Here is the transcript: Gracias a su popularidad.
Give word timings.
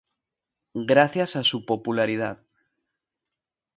Gracias 0.73 1.35
a 1.35 1.43
su 1.43 1.63
popularidad. 1.63 2.39